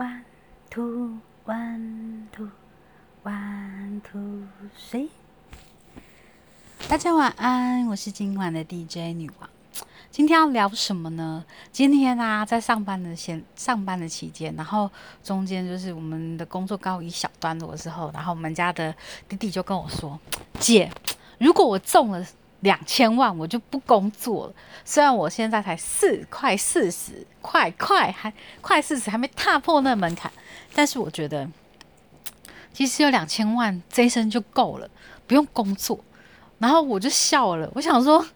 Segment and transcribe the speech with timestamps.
[0.00, 0.22] One
[0.70, 2.48] two one two
[3.22, 4.46] one two
[4.90, 5.10] three。
[6.88, 9.50] 大家晚安，我是今晚的 DJ 女王。
[10.10, 11.44] 今天要聊什么呢？
[11.70, 14.90] 今天啊，在上班的前上班的期间，然后
[15.22, 18.94] 中间就是我们的工作告一小段落的时候，然后我们家的
[19.28, 20.18] 弟弟就跟我说
[20.58, 20.90] ：“姐，
[21.36, 22.26] 如果我中了。”
[22.60, 24.54] 两千万我就不工作了。
[24.84, 30.30] 虽然我现在才四快四十，快快还快四十，还没踏破那门槛，
[30.74, 31.48] 但是我觉得
[32.72, 34.88] 其实有两千万这一生就够了，
[35.26, 36.04] 不用工作。
[36.58, 38.26] 然后我就笑了，我想说，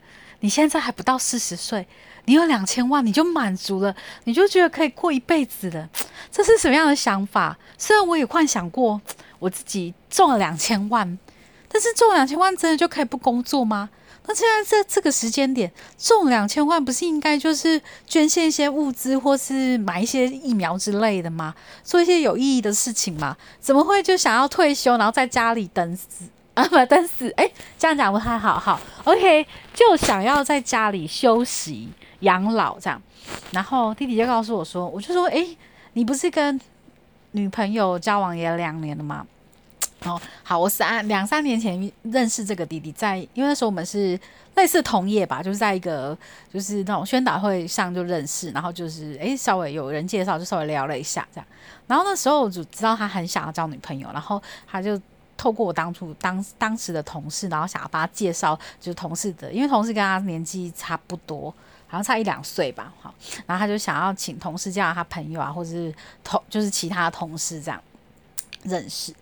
[0.41, 1.87] 你现在还不到四十岁，
[2.25, 3.95] 你有两千万你就满足了，
[4.25, 5.89] 你就觉得可以过一辈子了，
[6.33, 7.59] 这是什么样的想法？
[7.77, 9.01] 虽然我也幻想过
[9.39, 11.19] 我自己中了两千万，
[11.69, 13.91] 但是中了两千万真的就可以不工作吗？
[14.27, 21.55] 那现在在这个时间点中两千万，不是应该就是捐献一些物资，或是买一些疫苗之类的吗？
[21.83, 23.37] 做一些有意义的事情吗？
[23.61, 26.65] 怎么会就想要退休，然后在家里等死啊？
[26.69, 27.29] 不等死？
[27.37, 28.59] 哎，这样讲不太好。
[28.59, 33.01] 好，OK，就想要在家里休息养老这样。
[33.53, 35.47] 然后弟弟就告诉我说，我就说，哎，
[35.93, 36.59] 你不是跟
[37.33, 39.27] 女朋友交往也两年了吗？
[40.05, 44.19] 哦，好，我三两三年前认识这个弟弟，在因为那时候我们是
[44.55, 46.17] 类似同业吧，就是在一个
[46.53, 51.47] 就是那种宣导会上就认识，然后就是诶稍微有人介绍，就稍微聊了一下这样。
[51.87, 55.01] 然后那时候我就知道他很想要交女朋友，然后他就
[55.39, 61.51] 透过我当初当当时的同事，然后想要帮他介绍就是同事的，因为同事跟他年纪差不多，
[61.87, 63.15] 好像差一两岁吧，好，
[63.47, 67.81] 然后他就想要请同事介绍他朋友啊，或者是同就是其他同事这样
[68.65, 69.15] 认识。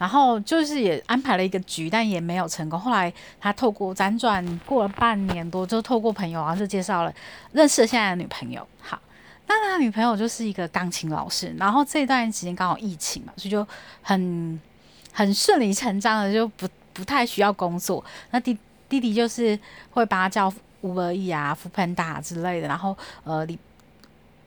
[0.00, 2.80] 然后就是也安排了一个局，但也没有成功。
[2.80, 7.14] 后来他透过辗转过了半年多，就透过朋友，然后就介绍了
[7.52, 8.66] 认识了现在的女朋友。
[8.80, 8.98] 好，
[9.46, 11.54] 那他女朋友就是一个钢琴老师。
[11.58, 13.68] 然后这段时间刚好疫情嘛，所以就
[14.00, 14.58] 很
[15.12, 18.02] 很顺理成章的就不不太需要工作。
[18.30, 18.56] 那弟
[18.88, 19.58] 弟弟就是
[19.90, 20.50] 会帮他叫
[20.80, 22.66] 五二一啊、福盆达之类的。
[22.66, 23.58] 然后呃，你。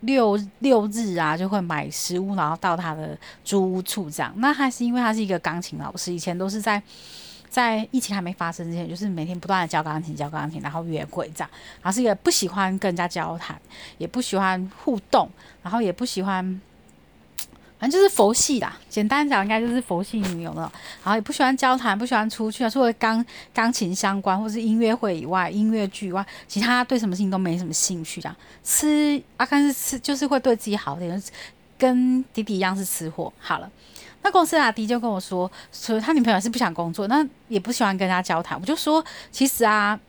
[0.04, 4.32] 六六日啊，就会买食物，然后到他的租屋处这样。
[4.38, 6.82] 那还是因为他是一个钢琴老师，以前都是在
[7.50, 11.50] 在疫情还没发生之前，就是每天不断的教钢琴，教钢琴，然后约会这样。
[11.82, 13.60] 然后是一个不喜欢跟人家交谈，
[13.98, 15.30] 也不喜欢互动，
[15.62, 16.62] 然后也不喜欢。
[17.84, 20.72] 反正就是佛系啦，简单讲应该就是佛系女友了。
[21.04, 28.22] 然后也不喜欢交谈，不喜欢出去啊，除了钢钢琴相关或是音乐会以外，音乐剧以外，其他对什么事情都没什么兴趣。
[28.22, 31.22] 这样吃阿甘是吃，就是会对自己好点，
[31.78, 33.34] 跟弟弟一样是吃货。
[33.38, 33.70] 好了，
[34.22, 38.58] 那公司阿迪就跟我说，说他女朋友是不想工作，那也不喜欢跟他交谈。
[38.58, 40.00] 我就说，其实啊。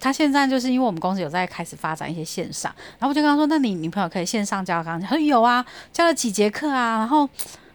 [0.00, 7.28] 他现在就是因为我们公司有在开始发展一些线上，然后我就跟他说：“那你女朋友可以线上教钢琴？”他说：“有啊，教了几节课啊。”然后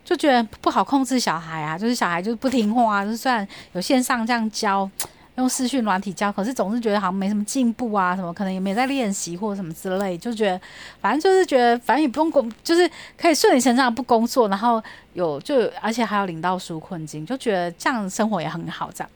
[0.05, 3.05] 就觉得不好控制小孩啊，就是小孩就是不听话啊。
[3.05, 4.89] 就虽然有线上这样教，
[5.35, 10.61] 用视讯软体教，可是总是觉得好像没什么进步啊，什么可能也没在练习或者什么之类，就觉得
[11.01, 14.81] 反正就是觉得反正也不用工，就是可以顺理成章不工作，然后
[15.13, 19.09] 有就而且还有领到纾困金，就觉得这样生活也很好，这样。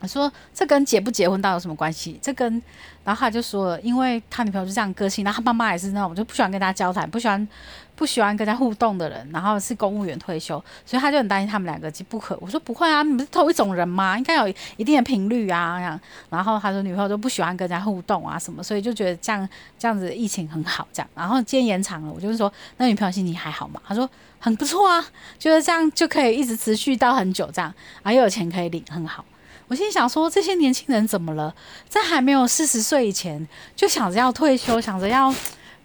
[0.00, 2.18] 我说这跟结不结婚到有什么关系？
[2.22, 2.62] 这跟，
[3.02, 7.48] 然后他就说了，因为他女朋友是这样个性，然后他妈妈也是那种就不喜欢跟他交谈，不喜欢
[7.94, 12.36] 不喜欢跟他互动的人，然后是公务员退休，所以他就很担心他们两个不可。
[12.42, 14.18] 我说不会啊，你们是同一种人吗？
[14.18, 15.78] 应该有一定的频率啊。
[15.78, 21.08] 这样，然后他说女朋友都不喜欢跟人家互动啊什么，所以就觉得这样这样子疫情很好这样。
[21.14, 23.80] 然后今天延长了，我就是说那女朋友心情还好吗？
[23.86, 24.08] 他说
[24.38, 25.04] 很不错啊，
[25.38, 29.24] 就是这样就可以一直持续到很久这样，然后又有钱可以领，很好。
[29.68, 31.54] 我心想说，这些年轻人怎么了？
[31.88, 35.34] 在还没有四十岁以前，就想着要退休，想着要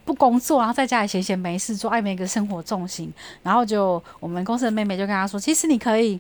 [0.06, 3.12] 不工作，然后在家里闲闲没事做，暧昧一个生活重心。
[3.44, 6.20] 然后就我们公司的妹妹就跟他说，其实你可以。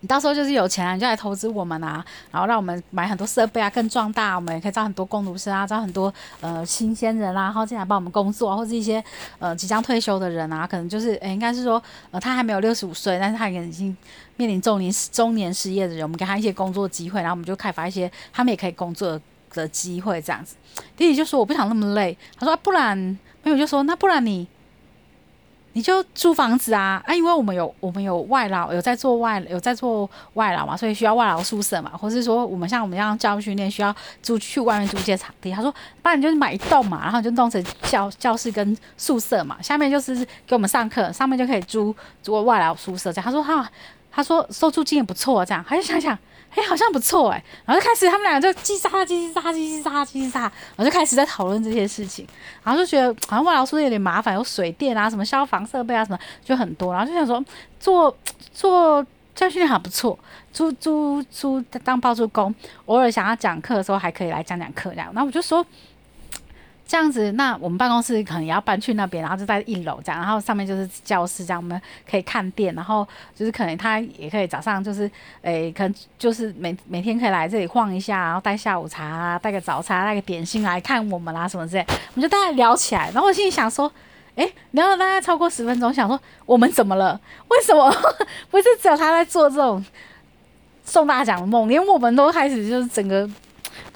[0.00, 4.36] 你到时候就是有钱啊，你就来投资我们啊，然后让我们买很多设备啊，更壮大。
[4.36, 9.02] 我们也可以招很多工读生啊，招很多呃新鲜人啊，然后进来帮我们工作，或者一些
[9.38, 13.96] 呃即将退休的人啊，可能就是诶，应该是说呃他还没有六十五岁，但是他已经
[14.36, 19.18] 面临中年中年失业的人，我们给他一些工作机会，然后我们就开发一些他们也可以工作
[19.54, 20.56] 的机会，这样子。
[20.96, 24.46] 弟弟就说我不想那么累，他说不然朋友就说那不然你。
[25.76, 27.14] 你就租房子啊啊！
[27.14, 35.52] 因为我们有我们有外劳，有在做外有在做外劳嘛，所以需要外劳宿舍嘛，或是说我们像我们这样教育训练需要租去外面租一些场地。
[35.52, 40.14] 他说，那你就买一栋嘛，然后就弄成教教室跟宿舍嘛，下面就是
[40.46, 43.12] 给我们上课，上面就可以租租外劳宿舍。
[43.12, 43.70] 这样他说他
[44.16, 46.18] 他说收租金也不错，这样，他就想想，
[46.54, 52.26] 哎，好像不错哎，然后就开始他们两个就叽叽喳叽叽喳叽叽喳叽叽喳，然后就开始在讨论这些事情，
[52.64, 57.44] 然后就觉得好像外劳说有点麻烦，有水电啊，什么消防设备啊，什么就很多，然后就想说
[57.78, 58.16] 做
[58.54, 59.04] 做
[59.34, 60.18] 教训还不错，
[60.50, 62.54] 租租租当包租公，
[62.86, 65.64] 偶尔想要讲课的时候还可以来讲讲课这样，然后我就说。
[66.88, 75.10] 这样子，那我们办公室可能也要搬去那边，然后就在一楼这样，然后上面就是教室，这样我们可以看店，然后就是可能他也可以早上就是，
[75.42, 81.84] 诶，可能就是每每天可以来这里晃一下，然后带下午茶啊，带个早餐，带个点心来看我们啦什么之类，
[82.14, 83.90] 我们就大概聊起来，然后我心里想说，
[84.36, 87.20] 诶，聊了大概超过十分钟，想说我们怎么了？
[87.48, 87.90] 为什么
[88.48, 89.84] 不是只有他在做这种
[90.84, 93.28] 送大奖的梦， 连我们都开始就是整个。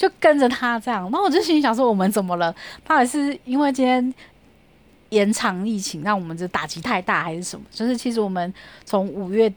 [0.00, 2.54] 就跟着他这样，那我就心里想说，我们怎么了？
[2.86, 4.14] 到底是因为今天
[5.10, 7.66] 延长疫情，让我们这打击太大，还是什么？
[7.70, 8.54] 就是其实我们
[8.86, 9.52] 从五月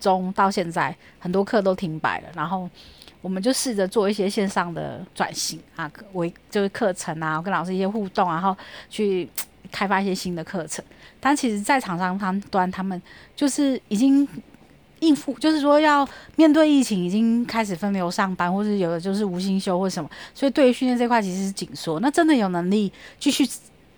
[0.00, 2.66] 中到现在，很多课都停摆了，然后
[3.20, 8.56] 我们就试着做一些线上的转型啊，为就是课程啊，跟老师一些互动，然后
[8.88, 9.28] 去
[9.70, 10.82] 开发一些新的课程。
[11.20, 13.02] 但其实，在厂商方端，他们
[13.36, 14.26] 就是已经。
[15.00, 22.00] 应付就是说要面对疫情，已经开始分流上班，或者有的就是无薪休或什么，所以对于训练这块其实是紧缩。
[22.00, 23.48] 那真的有能力继续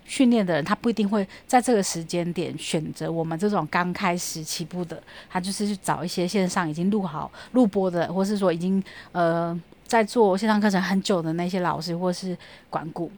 [0.05, 12.37] 训练的人，他不一定会在这个时间点选择我们这种刚开始起步的，他就是去找一些线上已经录好录播的，或是说已经呃在做线上课程很久的那些老师或是
[12.69, 13.11] 管顾。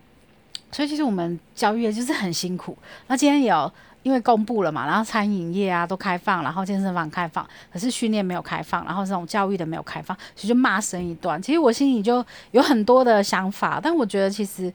[0.71, 2.77] 所以其实我们教育就是很辛苦。
[3.07, 3.71] 那今天也有。
[4.05, 7.43] 因为公布了嘛，然后餐饮业啊都开放，然后健身房开放，
[7.73, 11.41] 可是训练没有开放，然后这种教育的没有开放，所以就骂声一段。
[11.41, 14.71] 其实我心里就有很多的想法，但我觉得其实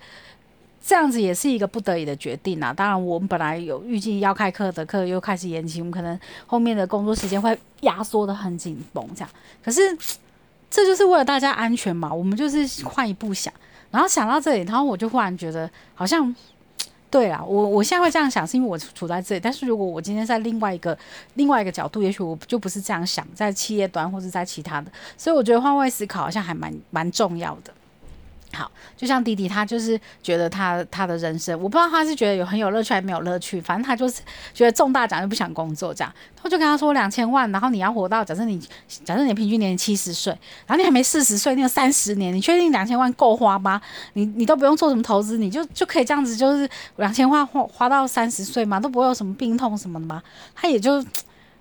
[0.84, 2.72] 这样子也是一个不得已的决定啊。
[2.72, 9.30] 当然，我们本来有预计要开课的课又开始延期，我们可能后面的工作时间会压缩的很紧绷，这样。
[9.62, 9.96] 可是
[10.68, 13.54] 这就是为了大家安全嘛，我们就是换一步想，
[13.92, 16.34] 然后想到这里，然后我就忽然觉得好像。
[17.10, 19.40] 对啦，我我现在会这样想，是因为我处在这里。
[19.40, 20.96] 但是如果我今天在另外一个
[21.34, 27.72] 另外一个角度，也许我就不是这样想，在企业端或者在其他的，所以我觉得换位思考好像还蛮蛮重要的。
[28.52, 36.12] 好，就像弟弟，他就是觉得他他的人生，我不知道他是觉得有很有乐趣还没有乐趣，反正他就是觉得中大奖就不想工作这样。
[36.42, 38.58] 我就跟他说两千万，然后你要活到假设你
[39.04, 40.32] 假设你平均年龄七十岁，
[40.66, 43.80] 然后你还没四十岁，你有三十年，你确定两千万够花吗？
[44.14, 50.20] 你你都不用做什么投资，你就就可以这样子，就是两千万花花到三十岁嘛，都不会有什么病痛什么的吗？
[50.56, 51.04] 他也就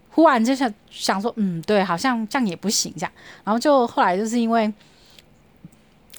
[0.09, 3.11] 忽然就想想说，嗯，对，好像这样也不行这样。
[3.43, 4.73] 然后就后来就是因为。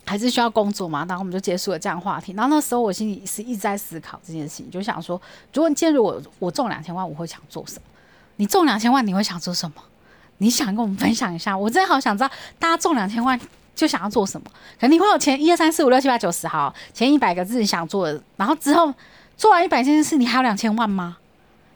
[0.06, 2.32] 还是需要工作嘛，然后我们就结束了这样话题。
[2.32, 5.20] 然后那时候我心里是一直在思考这件事情，就想说，
[5.52, 7.82] 如果今天如果我中两千万，我会想做什么？
[8.36, 9.76] 你中两千万，你会想做什么？
[10.38, 11.56] 你想跟我们分享一下？
[11.56, 13.38] 我真的好想知道，大家中两千万
[13.74, 14.50] 就想要做什么？
[14.78, 18.92] 肯定会有前一二三四五六七八九十，好，前一百个自己想做的，然后之后
[19.36, 21.18] 做完一百件事，你还有两千万吗？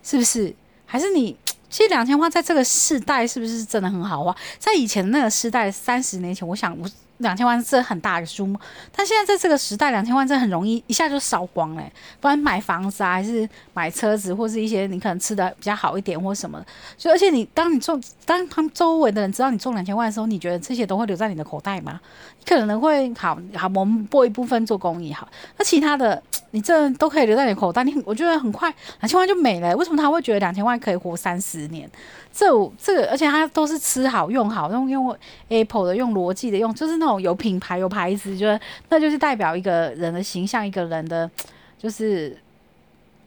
[0.02, 0.54] 是不是？
[0.86, 1.36] 还是你？
[1.70, 4.34] 其实两千万在这个世代是不是真的很好花？
[4.58, 6.88] 在以前那个时代，三十年前，我想我。
[7.18, 8.58] 两千万是很大的数目，
[8.94, 11.90] 但现在在这个时代，两千万真的很容易一下就烧光嘞。
[12.20, 16.60] 不然买房子啊，还是买车子，或是一些你可能吃的比较好一点或什么。
[16.98, 22.00] 就而且你当你中，当他们周围的人知道你中两千万的时候，你觉得这些都会留在你的口袋吗？
[22.38, 26.20] 你可能会好好，我们拨一部分做公益好，那其他的
[26.50, 27.84] 你这都可以留在你口袋。
[27.84, 29.76] 你我觉得很快两千万就没了。
[29.76, 31.88] 为什么他会觉得两千万可以活三十年？
[32.32, 35.16] 这这个，而且他都是吃好用好，用用
[35.48, 38.58] Apple 的，用逻辑的，用就是那种有品牌有牌子，就是
[38.88, 41.30] 那就是代表一个人的形象，一个人的，
[41.78, 42.34] 就是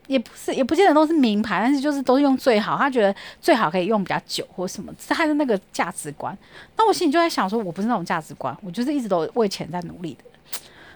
[0.07, 6.35] 也不是也不见得都是名牌，但是就是都是用最好，他觉得最好可以用比较久或什么，是他的那个价值观。
[6.75, 10.23] 那我心里就在想说，我不是那种价值观，我就是一直都为钱在努力的。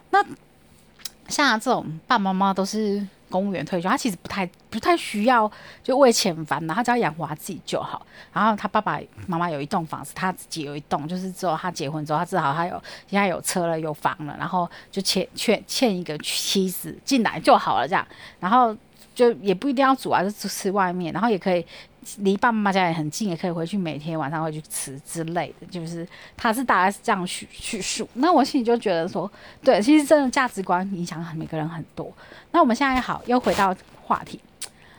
[0.09, 0.25] 那
[1.27, 3.05] 像这种爸爸妈妈都是。
[3.31, 8.05] 公务员退休，他其实不太不太需要就为钱烦恼，他只要养活他自己就好。
[8.31, 18.05] 然后他爸爸妈妈有一栋房子，他自己有一栋，就是之后他结婚之后，他至少他有现在有车了，有房了，然后就欠欠欠一个妻子进来就好了，这样。
[18.39, 18.75] 然后
[19.21, 21.65] 就也不一定要煮啊，就吃外面，然后也可以。
[22.17, 28.09] 离爸爸妈妈家也很近，也可以回去每天晚上会去吃之类的，就是他是大概是这样叙叙述。
[28.15, 29.31] 那我心里就觉得说，
[29.63, 32.11] 对，其实真的价值观影响每个人很多。
[32.51, 34.39] 那我们现在好，又回到话题，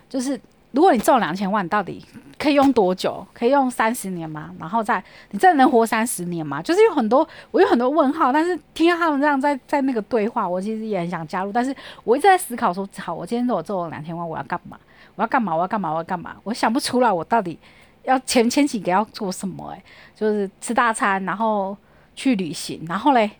[0.09, 0.41] 就是
[0.73, 2.05] 如果你中两千万，到底
[2.39, 3.25] 可以用多久？
[3.33, 4.51] 可以用三十年吗？
[4.59, 6.61] 然后再你真的能活三十年吗？
[6.61, 11.75] 就是有很多我有很多问号，但是听到他们这样在在那个对话，我其实也很想加入，但是
[12.05, 14.79] 我一直在思考说，好，我今天如果中了两千万，我要干嘛？
[15.15, 15.55] 我要干嘛？
[15.55, 15.91] 我要干嘛？
[15.91, 16.35] 我要干嘛？
[16.43, 17.59] 我想不出来，我到底
[18.05, 19.71] 要前前几个要做什么？
[19.73, 19.83] 诶，
[20.17, 21.77] 就是吃大餐，然后
[22.17, 23.31] 去旅行，然后嘞，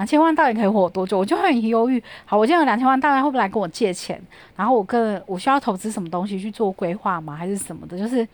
[0.00, 1.18] 两千万到底可以活多久？
[1.18, 2.02] 我就很犹豫。
[2.24, 4.18] 好，我现在有两千万，大概会不会来跟我借钱？
[4.56, 7.36] 然后我跟我需要投资什么东西去做规划吗？
[7.36, 7.98] 还是什么的？
[7.98, 8.26] 就是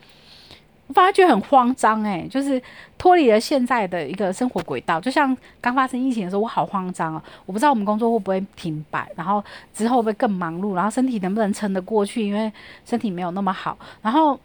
[0.87, 2.61] 我反而觉得很慌张，诶，就是
[2.97, 5.01] 脱离了现在的一个生活轨道。
[5.01, 9.43] 就像刚发生疫情的时候，我好慌张哦，我不知道我们工作会不会停摆，然后
[9.73, 12.25] 之后会不会更忙碌，然后身体能不能撑得过去？
[12.25, 12.49] 因为
[12.85, 14.39] 身体没有那么好，然后。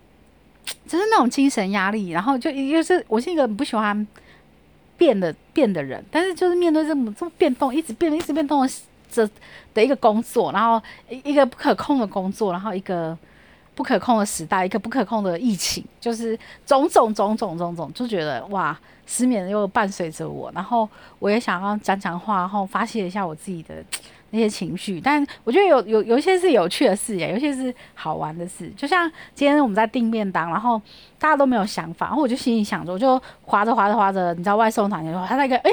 [0.87, 4.07] 就是那种精神压力，然后就就是我是一个不喜欢
[4.97, 8.73] 变的变的人，但是就是面对这么这么变动，一直变一直变动的
[9.11, 9.29] 这
[9.75, 13.17] 的一个工作，然后一一个不可控的工作，然后一个
[13.75, 23.83] 不可控的时代，一个不可控的疫情，就是种种种种种种，就觉得哇，失眠又伴随着我，然后我也想要讲讲话，然后发泄一下我自己的。
[24.33, 28.69] 那些情绪，但我觉得有有有一些是有趣的事，耶，有些是好玩的事。
[28.77, 30.81] 就像今天我们在订便当，然后
[31.19, 35.71] 大家都没有想法，然后我就心里想着，我就划着划着划着，你知道外送团就说他那个，哎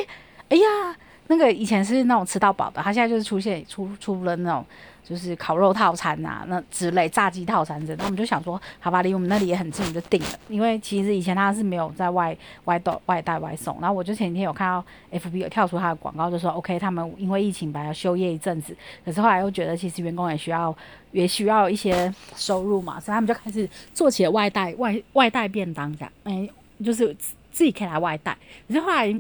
[0.49, 0.95] 哎呀，
[1.27, 4.63] 那个以前是那种吃到饱的，他现在就是出现出出了那种。
[5.09, 10.27] 就是烤肉套餐呐，那之类炸鸡套餐之类，那我们就想说，好吧，离我们那里也很近，就定了。
[10.47, 20.77] 因为其实以前他是没有在外外带外带外送，然后我就前几天有看到 FB 有跳出他的广告，就说 OK，他们因为疫情把它休业一阵子，可是后来又觉得其实员工也需要
[21.11, 26.47] 也需要一些收入嘛，所以他们就开始做起了外带外外带便当这样，哎，
[26.85, 27.11] 就是
[27.51, 28.37] 自己可以来外带。
[28.67, 29.11] 可是后来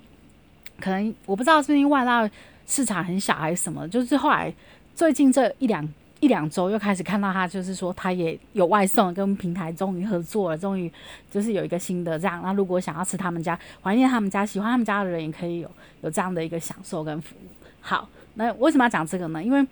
[0.79, 2.31] 可能我不知道是因为外带
[2.67, 4.53] 市场很小还是什么，就是后来。
[4.99, 5.87] 最近这一两
[6.19, 10.91] 一两周又开始看到他，就是说他也有外送，跟平台终于合作了，终于
[11.31, 12.41] 就是有一个新的这样。
[12.43, 17.47] 那如果想要吃他们家，怀念他们家，喜欢他们家的人，也可以有有这样的一个享受跟服务。
[17.79, 19.41] 好，那为什么要讲这个呢？
[19.41, 19.65] 因为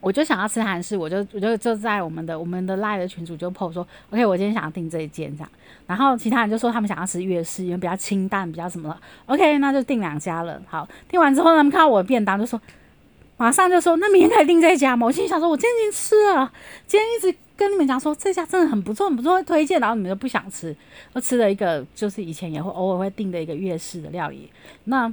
[0.00, 5.50] 我就想要吃韩式，我就我就就在我们的我们的赖的群主就 po 说，OK，我今天想要订这一件这样。
[5.86, 9.00] 然后其他人就说他们想要吃粤式，因为比较清淡，比较什么了。
[9.24, 10.60] OK，那就订两家了。
[10.68, 12.60] 好，订完之后他们看到我的便当就说。
[13.38, 15.06] 马上就说，那明天可以订这家吗？
[15.06, 16.52] 我心想说，我今天已经吃了，
[16.88, 20.74] 今天一直跟你们讲说这家真的很不错，很不错，会推荐，然后你们就不想吃，
[21.12, 24.50] 我吃了一个就是以前也会偶尔会订的一个粤式的料理。
[24.84, 25.08] 那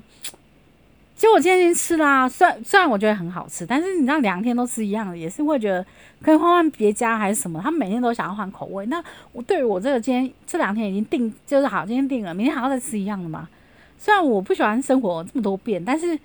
[1.16, 5.86] 结果我今天已经吃啦，虽然虽然我觉得很好吃，但是你知道两天都吃一样的，也是会觉得
[6.24, 7.62] 可以换换别家还是什么。
[7.62, 8.88] 他们每天都想要换口味。
[8.88, 9.02] 那
[9.34, 13.48] 我对于我这个今天这两天已经订，就是好，今天订了，明天还要再吃一样的吗？
[14.00, 16.18] 虽然我不喜欢生活这么多变，但是。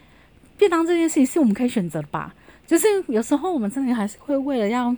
[0.61, 2.33] 便当这件事情是我们可以选择的吧？
[2.67, 4.95] 就是有时候我们真的还是会为了要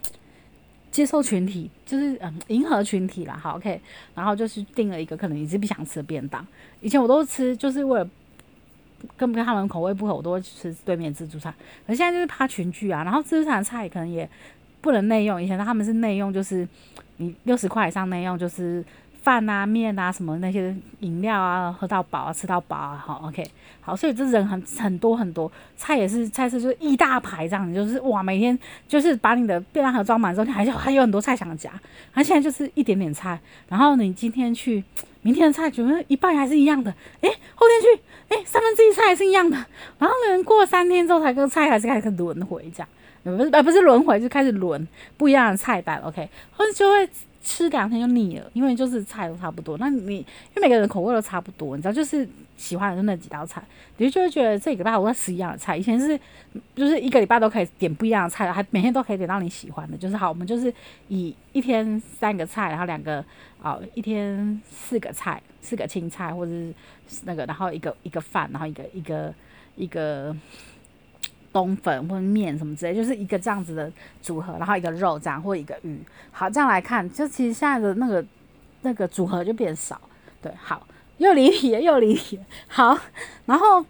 [0.90, 3.38] 接受群体，就是嗯迎合群体啦。
[3.40, 3.80] 好，OK，
[4.14, 6.46] 然后就是订了一个可能你是不想吃的便当。
[6.80, 8.10] 以前我都吃，就是为了
[9.16, 11.54] 跟不跟他们口味不合，我都会吃对面自助餐。
[11.86, 14.28] 可现在就是怕群聚啊，然后自助餐的菜可能也
[14.80, 15.42] 不能内用。
[15.42, 16.68] 以前他们是内用，就是
[17.16, 18.84] 你六十块以上内用就是。
[19.22, 23.48] 饭啊、面啊、什么那些饮料啊，喝到饱啊、吃到饱啊，好，OK，
[23.80, 31.70] 好，所以这人很很多很多，菜也是菜是就是一大排这样子，就是哇，每天就是把你的便当盒装满之后，你还还有很多菜想夹，
[32.12, 33.38] 他现在就是一点点菜，
[33.68, 34.82] 然后你今天去，
[35.22, 38.02] 明天的菜觉得一半还是一样的，诶，后天去，
[38.34, 39.56] 诶，三分之一菜还是一样的，
[39.98, 44.88] 然后呢，过了三天之后才跟菜还是开始轮回这样，不是呃不是轮回就开始轮。
[45.16, 47.08] 不一样的菜单，OK，或者就会。
[47.42, 49.76] 吃两天就腻了，因为就是菜都差不多。
[49.78, 50.24] 那你因
[50.56, 53.62] 为每个人口味都差不多，你知道，就是喜欢的就那几道菜，
[53.96, 55.76] 你就会觉得这个礼拜我在吃一样的菜。
[55.76, 56.18] 以前是
[56.76, 59.96] 就是一个礼拜都可以点不一样的菜，还每天都可以点到你喜欢的。
[59.96, 60.72] 就是好，我们就是
[61.08, 63.24] 以一天三个菜，然后两个
[63.60, 69.34] 啊，一天四个菜，四个青菜或者是那个，然后一个一个饭，然后一个一个
[69.74, 70.36] 一个。
[71.52, 73.92] 冬粉或者面什么之类，就是一个这样子的
[74.22, 76.00] 组合，然后一个肉这样或一个鱼。
[76.30, 78.24] 好，这样来看，就其实现在的那个
[78.80, 80.00] 那个组合就变少。
[80.40, 80.86] 对，好，
[81.18, 82.40] 又离题，又离题。
[82.66, 82.98] 好，
[83.44, 83.84] 然后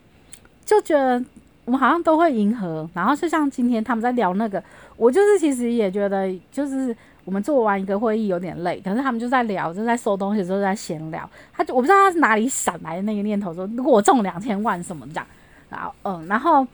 [0.64, 1.25] 就觉得
[1.64, 2.88] 我们好像都会迎合。
[2.92, 4.62] 然后就像今天他们在聊那个，
[4.97, 11.31] 我就是其实也觉得，就是我们做完一个会议有点累，可是他们就在聊，就在收东西的时候在闲聊。
[11.52, 15.26] 他就我不知道他是哪里闪来的那个念头，说如果我中两千万什么这样。
[15.71, 16.66] 然后嗯，然后。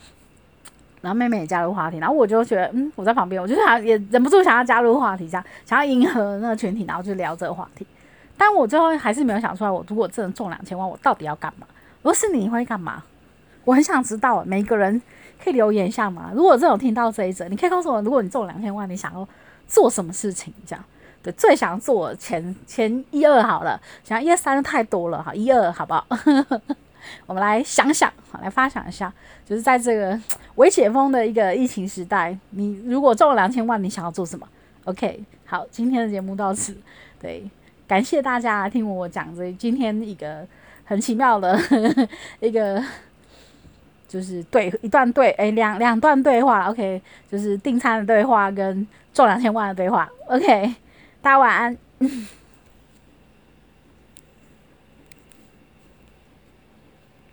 [1.08, 7.86] 然后妹妹也加入话题，然后我就觉得，嗯，我在旁边，我就想也忍不住想要加入话题，这样想要迎合那个群体，然后就聊这个话题。
[8.36, 11.66] 但我最后还是没有想出来，我如果真的中两千万，我到底要干嘛？
[12.02, 13.02] 如果是你会干嘛？
[13.64, 15.00] 我很想知道，每一个人
[15.42, 16.30] 可以留言一下吗。
[16.34, 19.26] 如果真有听到这一则，你可以告诉我，如果你中两千万，你想要
[19.66, 20.52] 做什么事情？
[20.66, 20.84] 这样
[21.22, 26.06] 对，最想做前前一二好了，想要一二三太多了哈，一二好不好？
[27.26, 29.12] 我们来想想，来发想一下，
[29.44, 30.18] 就是在这个
[30.56, 34.48] 未解封的一个疫情时代，你如果中了两千万，你想要做什么
[34.84, 36.76] ？OK，好，今天的节目到此。
[37.20, 37.48] 对，
[37.86, 40.46] 感谢大家听我讲这今天一个
[40.84, 41.58] 很奇妙的
[42.40, 42.82] 一个，
[44.08, 50.74] 就是对一段对哎两两段对话，OK，就是订餐的对话跟中两千万的对话，OK，
[51.20, 51.76] 大家晚安。